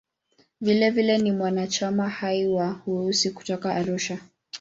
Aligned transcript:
Vilevile 0.61 1.17
ni 1.17 1.31
mwanachama 1.31 2.09
hai 2.09 2.47
wa 2.47 2.81
"Weusi" 2.87 3.31
kutoka 3.31 3.75
Arusha. 3.75 4.17